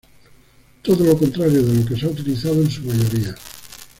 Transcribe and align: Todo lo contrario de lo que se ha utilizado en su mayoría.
Todo 0.81 1.03
lo 1.03 1.15
contrario 1.15 1.61
de 1.63 1.75
lo 1.75 1.85
que 1.85 1.95
se 1.95 2.07
ha 2.07 2.09
utilizado 2.09 2.55
en 2.55 2.71
su 2.71 2.81
mayoría. 2.81 3.35